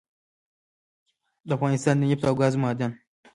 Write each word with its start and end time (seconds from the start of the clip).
دافغانستان 1.49 1.95
دنفت 1.99 2.23
او 2.29 2.35
ګازو 2.39 2.61
معادن 2.63 2.91